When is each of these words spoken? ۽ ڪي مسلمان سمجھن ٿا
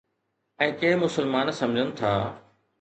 ۽ 0.65 0.69
ڪي 0.79 0.91
مسلمان 1.03 1.51
سمجھن 1.61 1.91
ٿا 2.01 2.13